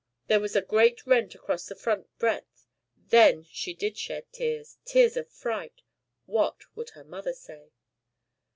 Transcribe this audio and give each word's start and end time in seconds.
There 0.25 0.39
was 0.39 0.55
a 0.55 0.63
great 0.63 1.05
rent 1.05 1.35
across 1.35 1.67
the 1.67 1.75
front 1.75 2.09
breadth. 2.17 2.65
Then 3.09 3.45
she 3.51 3.75
did 3.75 3.99
shed 3.99 4.25
tears 4.33 4.79
tears 4.83 5.15
of 5.15 5.29
fright. 5.29 5.83
What 6.25 6.63
would 6.75 6.89
her 6.97 7.03
mother 7.03 7.33
say? 7.33 7.69